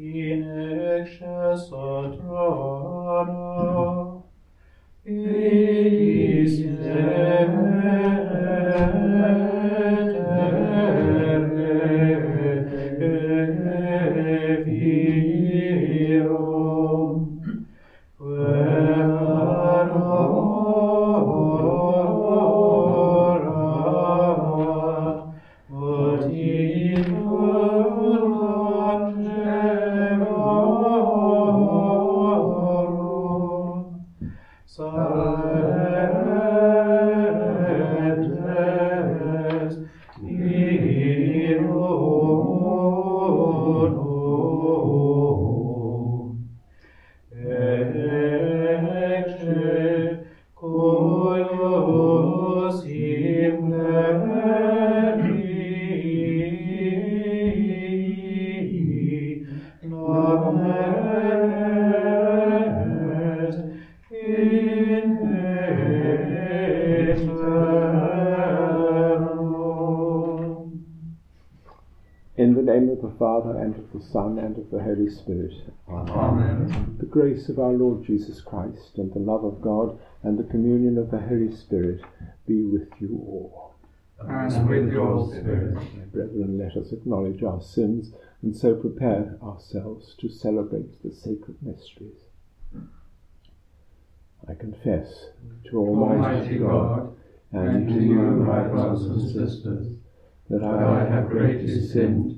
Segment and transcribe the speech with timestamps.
[0.00, 0.44] in
[1.00, 2.16] excesso
[73.98, 75.54] the Son, and of the Holy Spirit.
[75.88, 76.96] Amen.
[76.98, 80.98] The grace of our Lord Jesus Christ, and the love of God, and the communion
[80.98, 82.00] of the Holy Spirit
[82.46, 83.74] be with you all.
[84.20, 85.74] And with your spirit.
[85.74, 91.56] My brethren, let us acknowledge our sins, and so prepare ourselves to celebrate the sacred
[91.62, 92.18] mysteries.
[94.48, 95.26] I confess
[95.70, 97.14] to Almighty God,
[97.52, 99.96] and to you, my brothers and sisters,
[100.48, 102.37] that that I have greatly sinned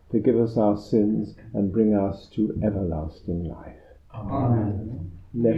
[0.11, 3.77] forgive us our sins, and bring us to everlasting life.
[4.13, 5.11] Amen.
[5.33, 5.55] Let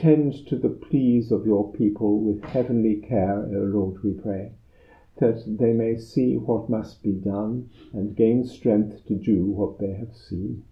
[0.00, 4.52] Attend to the pleas of your people with heavenly care, O Lord, we pray,
[5.18, 9.92] that they may see what must be done and gain strength to do what they
[9.92, 10.64] have seen.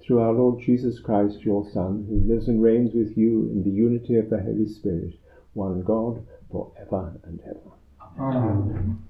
[0.00, 3.70] Through our Lord Jesus Christ, your Son, who lives and reigns with you in the
[3.70, 5.14] unity of the Holy Spirit,
[5.54, 7.72] one God, for ever and ever.
[8.20, 9.02] Amen.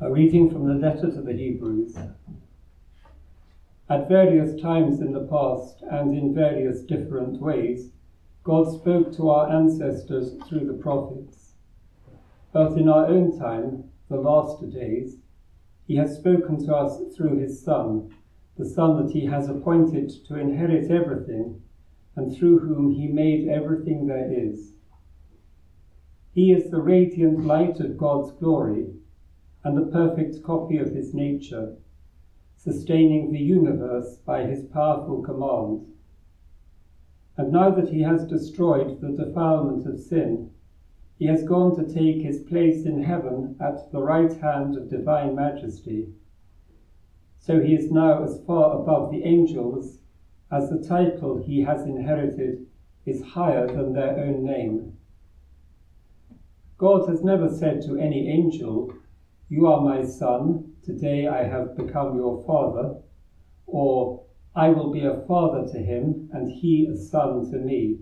[0.00, 1.96] A reading from the letter to the Hebrews.
[3.88, 7.92] At various times in the past and in various different ways,
[8.42, 11.54] God spoke to our ancestors through the prophets.
[12.52, 15.18] But in our own time, the last days,
[15.86, 18.10] He has spoken to us through His Son,
[18.56, 21.60] the Son that He has appointed to inherit everything,
[22.16, 24.72] and through whom He made everything there is.
[26.32, 28.94] He is the radiant light of God's glory
[29.62, 31.76] and the perfect copy of his nature,
[32.64, 35.86] sustaining the universe by his powerful command.
[37.36, 40.50] And now that he has destroyed the defilement of sin,
[41.18, 45.34] he has gone to take his place in heaven at the right hand of divine
[45.34, 46.08] majesty.
[47.38, 49.98] So he is now as far above the angels
[50.50, 52.66] as the title he has inherited
[53.04, 54.96] is higher than their own name.
[56.78, 58.94] God has never said to any angel,
[59.50, 62.96] You are my son, today I have become your father,
[63.66, 67.98] or I will be a father to him, and he a son to me.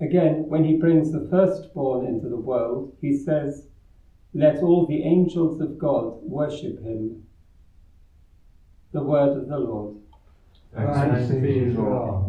[0.00, 3.66] Again, when he brings the firstborn into the world, he says,
[4.32, 7.24] Let all the angels of God worship him.
[8.92, 9.96] The word of the Lord.
[10.74, 12.27] Thanks be to God.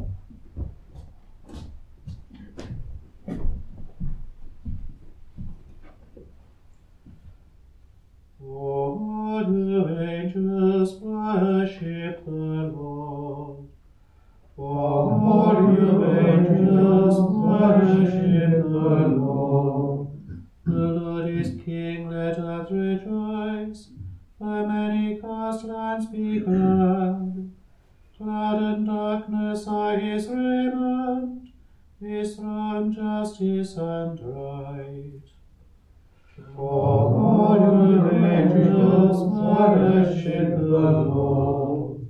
[9.39, 13.67] Lord, do angels worship the Lord?
[14.57, 20.07] O Lord, you angels worship the Lord.
[20.65, 23.91] The Lord is King, let us rejoice.
[24.39, 26.43] The many cast lands be
[38.79, 42.07] angels worship the Lord.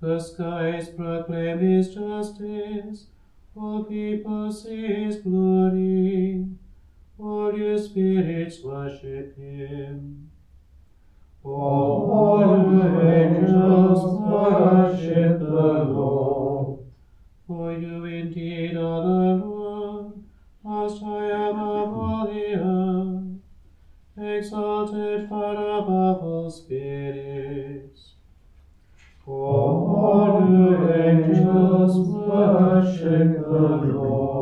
[0.00, 3.06] The skies proclaim his justice,
[3.54, 6.46] all people see his glory.
[7.18, 10.30] All your spirits worship him.
[11.42, 16.80] All you angels worship the Lord.
[17.46, 20.12] For you indeed are the Lord,
[20.62, 21.32] most high
[24.38, 28.14] exalted far above all spirits.
[29.24, 34.37] For all you angels worship the Lord.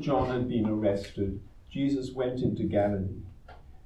[0.00, 3.20] John had been arrested, Jesus went into Galilee.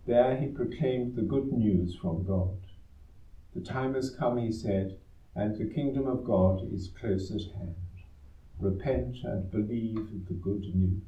[0.06, 2.56] There he proclaimed the good news from God.
[3.52, 4.96] The time has come, he said,
[5.34, 7.74] and the kingdom of God is close at hand.
[8.60, 11.02] Repent and believe the good news.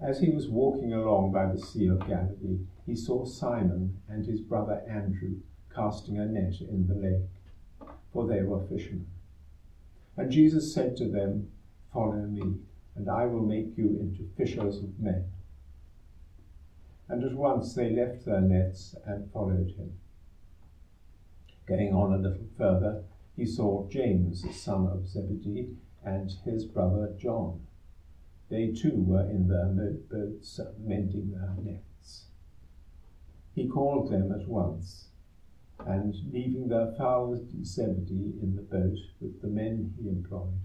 [0.00, 4.40] As he was walking along by the Sea of Galilee, he saw Simon and his
[4.40, 5.36] brother Andrew
[5.72, 9.06] casting a net in the lake, for they were fishermen.
[10.18, 11.48] And Jesus said to them,
[11.92, 12.56] Follow me,
[12.96, 15.26] and I will make you into fishers of men.
[17.08, 19.92] And at once they left their nets and followed him.
[21.66, 23.04] Going on a little further,
[23.36, 27.60] he saw James, the son of Zebedee, and his brother John.
[28.50, 29.66] They too were in their
[30.10, 32.24] boats mending their nets.
[33.54, 35.10] He called them at once,
[35.86, 40.58] and leaving their father Zebedee in the boat with the men he employed,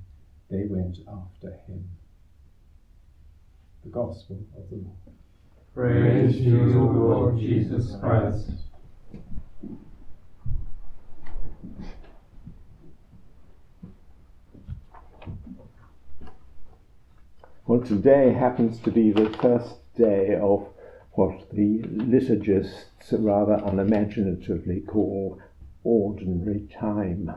[0.50, 1.88] they went after him.
[3.84, 4.98] The Gospel of the Lord.
[5.74, 8.52] Praise to you, Lord Jesus Christ.
[17.66, 20.73] Well, today happens to be the first day of
[21.16, 25.40] what the liturgists rather unimaginatively call
[25.84, 27.32] ordinary time.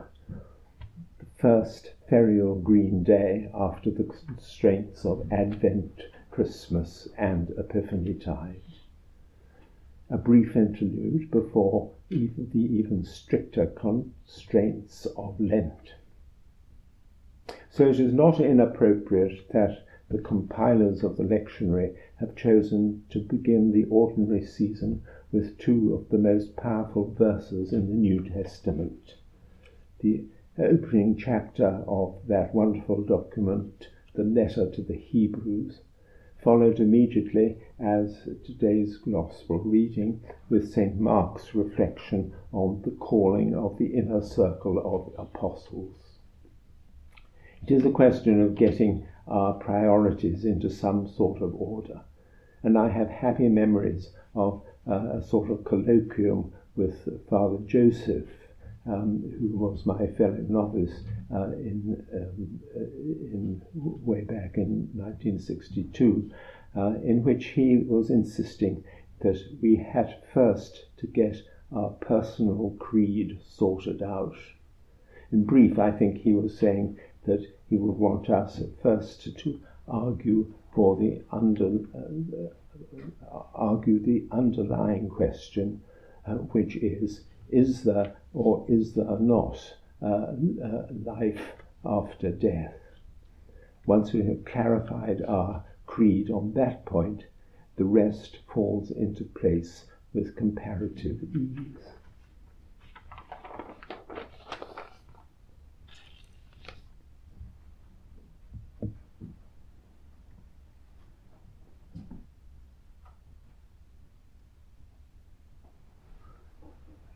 [1.19, 8.61] The first ferial green day after the constraints of Advent, Christmas, and Epiphany tide.
[10.09, 15.93] A brief interlude before even the even stricter constraints of Lent.
[17.69, 23.71] So it is not inappropriate that the compilers of the lectionary have chosen to begin
[23.71, 29.15] the ordinary season with two of the most powerful verses in the New Testament.
[29.99, 30.25] The
[30.57, 35.81] opening chapter of that wonderful document, the letter to the Hebrews,
[36.43, 40.99] followed immediately as today's Gospel reading with St.
[40.99, 46.19] Mark's reflection on the calling of the inner circle of apostles.
[47.61, 52.01] It is a question of getting our priorities into some sort of order.
[52.67, 58.27] And I have happy memories of uh, a sort of colloquium with Father Joseph,
[58.85, 60.99] um, who was my fellow novice
[61.33, 66.29] uh, in, um, uh, in way back in 1962,
[66.75, 68.83] uh, in which he was insisting
[69.21, 71.37] that we had first to get
[71.73, 74.35] our personal creed sorted out.
[75.31, 80.53] In brief, I think he was saying that he would want us first to argue
[80.77, 85.81] for the under, uh, argue the underlying question,
[86.27, 89.57] uh, which is is there or is there not
[90.03, 91.41] uh, uh, life
[91.83, 92.75] after death?
[93.87, 97.25] Once we have clarified our creed on that point,
[97.77, 101.97] the rest falls into place with comparative ease.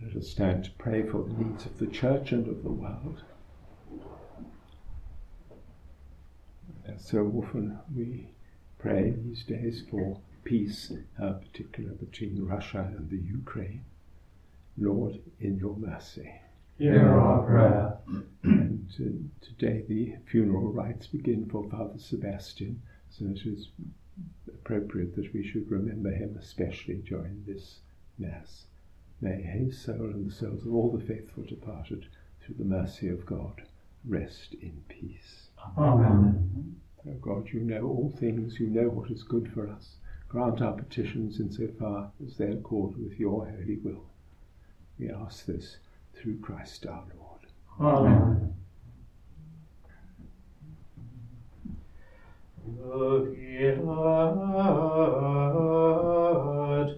[0.03, 3.21] Let us stand to pray for the needs of the church and of the world.
[6.87, 8.29] As so often we
[8.79, 13.83] pray these days for peace, uh, particularly between Russia and the Ukraine.
[14.77, 16.31] Lord, in your mercy.
[16.77, 17.97] Hear our prayer.
[18.43, 23.67] And uh, today the funeral rites begin for Father Sebastian, so it is
[24.47, 27.81] appropriate that we should remember him especially during this
[28.17, 28.65] Mass.
[29.21, 32.07] May his soul and the souls of all the faithful departed,
[32.41, 33.61] through the mercy of God,
[34.03, 35.49] rest in peace.
[35.77, 36.75] Amen.
[37.07, 39.97] O God, you know all things, you know what is good for us.
[40.27, 44.05] Grant our petitions in so far as they accord with your holy will.
[44.97, 45.77] We ask this
[46.15, 47.47] through Christ our Lord.
[47.79, 48.53] Amen.
[56.81, 56.97] Omnis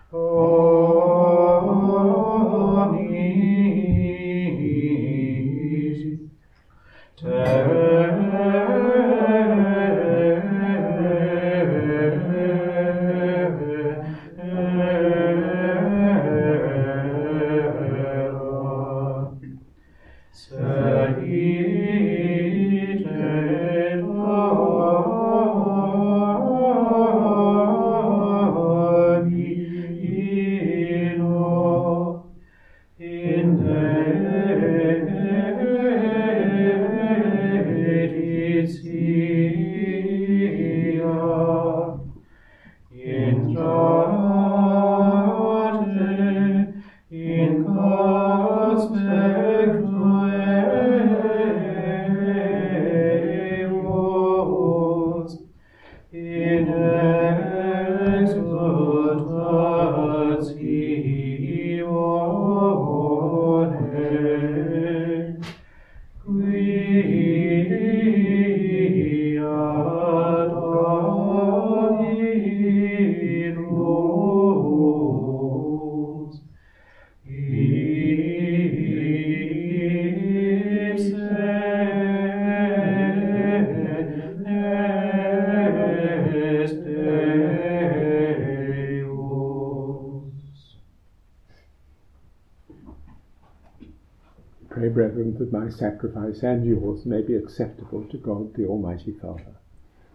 [95.51, 99.55] that my sacrifice and yours may be acceptable to God the Almighty Father.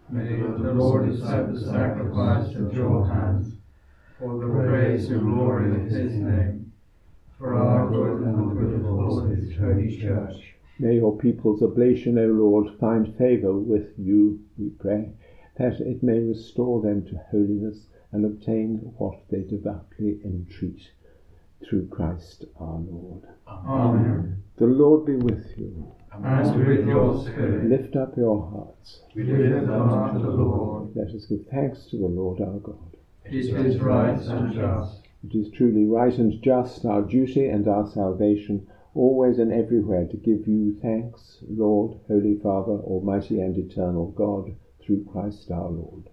[0.09, 3.53] May the Lord accept the sacrifice at your hands,
[4.19, 6.71] for the praise and glory of his name,
[7.37, 10.55] for our good and the good of all his holy church.
[10.79, 15.11] May your people's oblation, O Lord, find favour with you, we pray,
[15.57, 20.91] that it may restore them to holiness and obtain what they devoutly entreat.
[21.65, 23.23] Through Christ our Lord.
[23.47, 24.43] Amen.
[24.57, 25.93] The Lord be with you.
[26.11, 29.01] And with your spirit, Lift up your hearts.
[29.15, 30.95] we lift them up to the Lord.
[30.95, 32.95] Let us give thanks to the Lord our God.
[33.25, 35.07] It is right and just.
[35.23, 40.17] It is truly right and just, our duty and our salvation, always and everywhere to
[40.17, 46.09] give you thanks, Lord, Holy Father, Almighty and eternal God, through Christ our Lord.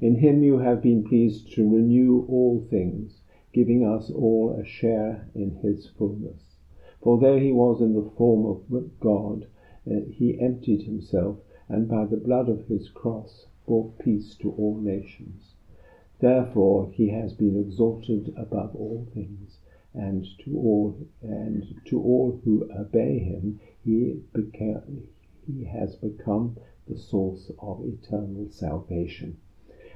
[0.00, 3.20] In him you have been pleased to renew all things,
[3.58, 6.54] giving us all a share in his fullness.
[7.02, 9.48] For though he was in the form of God,
[9.84, 11.38] uh, he emptied himself,
[11.68, 15.56] and by the blood of his cross brought peace to all nations.
[16.20, 19.58] Therefore he has been exalted above all things,
[19.92, 25.08] and to all and to all who obey him he became,
[25.44, 29.36] he has become the source of eternal salvation.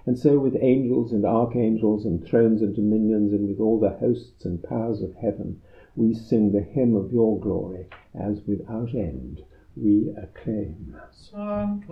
[0.05, 4.45] And so with angels and archangels and thrones and dominions and with all the hosts
[4.45, 5.61] and powers of heaven
[5.95, 9.43] we sing the hymn of your glory as without end
[9.77, 10.97] we acclaim.
[11.11, 11.91] Sanctus,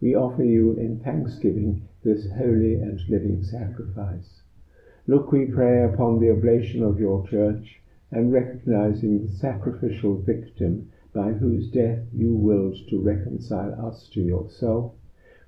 [0.00, 4.42] we offer you in thanksgiving this holy and living sacrifice.
[5.06, 7.80] Look, we pray, upon the oblation of your church,
[8.10, 14.92] and recognizing the sacrificial victim by whose death you willed to reconcile us to yourself,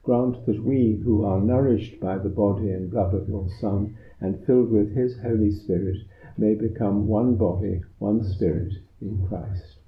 [0.03, 4.45] grant that we, who are nourished by the body and blood of your Son, and
[4.45, 5.99] filled with his Holy Spirit,
[6.37, 9.80] may become one body, one spirit in Christ.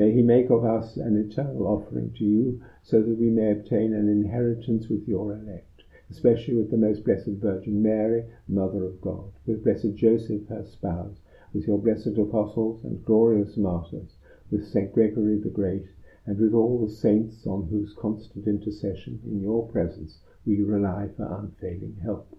[0.00, 3.92] May he make of us an eternal offering to you, so that we may obtain
[3.92, 9.30] an inheritance with your elect, especially with the most blessed Virgin Mary, Mother of God,
[9.44, 11.20] with blessed Joseph, her spouse,
[11.52, 14.16] with your blessed apostles and glorious martyrs,
[14.50, 14.90] with St.
[14.90, 15.90] Gregory the Great,
[16.24, 21.24] and with all the saints on whose constant intercession in your presence we rely for
[21.24, 22.38] unfailing help.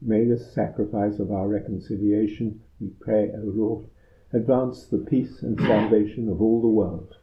[0.00, 3.86] May this sacrifice of our reconciliation, we pray, O Lord,
[4.32, 7.16] advance the peace and salvation of all the world.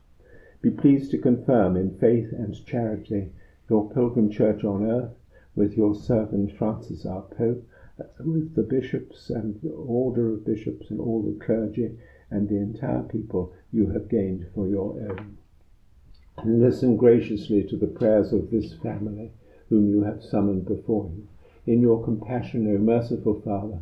[0.61, 3.31] Be pleased to confirm in faith and charity
[3.69, 5.15] your pilgrim church on earth,
[5.55, 7.65] with your servant Francis our Pope,
[8.19, 11.97] with the bishops and the order of bishops and all the clergy
[12.29, 15.37] and the entire people you have gained for your own.
[16.37, 19.31] And listen graciously to the prayers of this family,
[19.69, 21.27] whom you have summoned before you.
[21.65, 23.81] In your compassion, O merciful Father,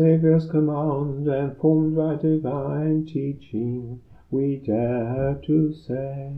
[0.00, 6.32] Saviour's command and formed by divine teaching, we dare to say,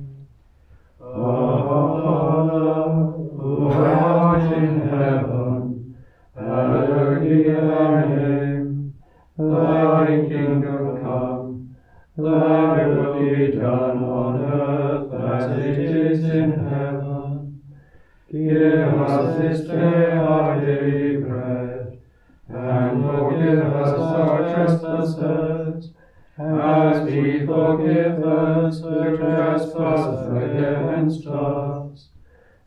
[1.00, 1.62] Our
[2.02, 5.96] Father, who art in heaven,
[6.34, 8.94] hallowed be thy name.
[9.38, 11.76] Thy kingdom come,
[12.16, 17.60] thy will be done on earth as it is in heaven.
[18.28, 22.00] Give us this day our daily bread,
[22.48, 25.90] and forgive us our trespasses,
[26.38, 32.08] as we forgive those who trespass against us.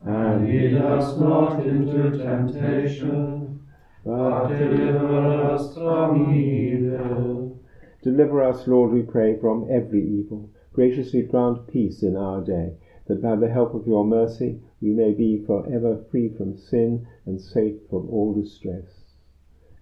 [0.02, 3.60] And lead us not into temptation,
[4.06, 7.60] but deliver us from evil.
[8.04, 10.50] Deliver us, Lord, we pray, from every evil.
[10.74, 12.74] Graciously grant peace in our day,
[13.08, 17.08] that by the help of your mercy we may be for ever free from sin
[17.26, 19.05] and safe from all distress.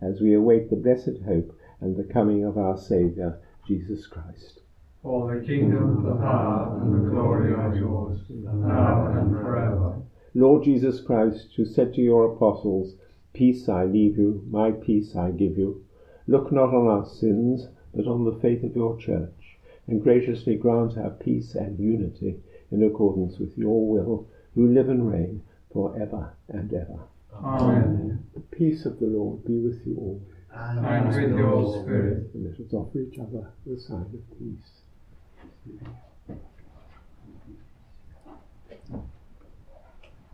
[0.06, 4.60] As we await the blessed hope and the coming of our Saviour, Jesus Christ.
[5.02, 10.02] For the kingdom, the power, and the glory are yours, now and forever.
[10.34, 12.98] Lord Jesus Christ, who said to your apostles,
[13.32, 15.86] Peace I leave you, my peace I give you,
[16.28, 20.98] look not on our sins, but on the faith of your church, and graciously grant
[20.98, 26.34] our peace and unity in accordance with your will, who live and reign for ever
[26.50, 27.08] and ever.
[27.41, 28.19] Amen.
[28.34, 30.22] The peace of the Lord be with you all.
[30.54, 32.32] And with your spirit.
[32.34, 34.82] And let us offer each other the sign of peace.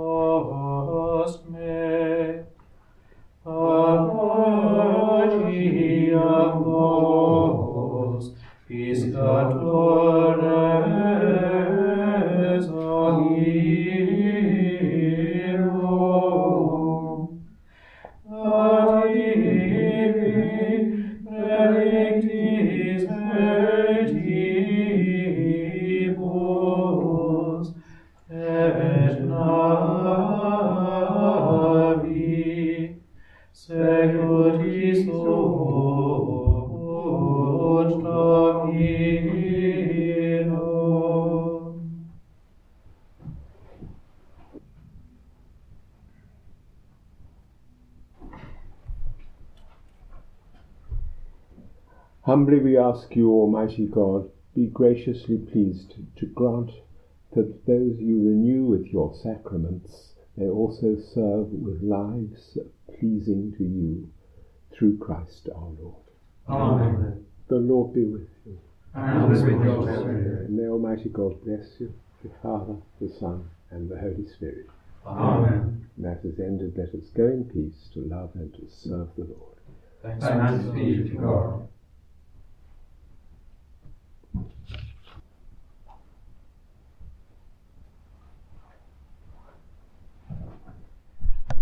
[52.31, 56.71] Humbly we ask you, Almighty God, be graciously pleased to grant
[57.33, 62.57] that those you renew with your sacraments may also serve with lives
[62.97, 64.09] pleasing to you
[64.71, 66.05] through Christ our Lord.
[66.47, 67.25] Amen.
[67.49, 68.57] The Lord be with you.
[68.95, 70.47] And with your spirit.
[70.47, 74.67] And may Almighty God bless you, the Father, the Son, and the Holy Spirit.
[75.05, 75.85] Amen.
[75.97, 79.57] Matters ended, let us go in peace to love and to serve the Lord.
[80.01, 81.67] Thanks Thanks be to God.